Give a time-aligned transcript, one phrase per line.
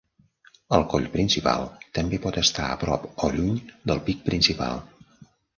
[0.77, 1.67] El coll principal
[1.99, 3.63] també pot estar a prop o lluny
[3.93, 4.85] del pic principal.